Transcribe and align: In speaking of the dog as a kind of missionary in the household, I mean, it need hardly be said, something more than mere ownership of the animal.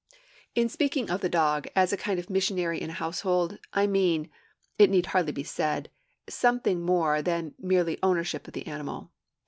In 0.55 0.67
speaking 0.67 1.11
of 1.11 1.21
the 1.21 1.29
dog 1.29 1.67
as 1.75 1.93
a 1.93 1.95
kind 1.95 2.17
of 2.19 2.27
missionary 2.27 2.81
in 2.81 2.87
the 2.87 2.95
household, 2.95 3.59
I 3.71 3.85
mean, 3.85 4.31
it 4.79 4.89
need 4.89 5.05
hardly 5.05 5.31
be 5.31 5.43
said, 5.43 5.91
something 6.27 6.81
more 6.81 7.21
than 7.21 7.53
mere 7.59 7.85
ownership 8.01 8.47
of 8.47 8.55
the 8.55 8.65
animal. 8.65 9.11